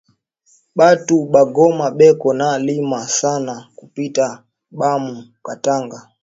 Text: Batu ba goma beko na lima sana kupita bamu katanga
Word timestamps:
Batu 0.77 1.15
ba 1.33 1.41
goma 1.55 1.87
beko 1.97 2.29
na 2.39 2.47
lima 2.67 2.99
sana 3.19 3.53
kupita 3.77 4.25
bamu 4.79 5.15
katanga 5.45 5.97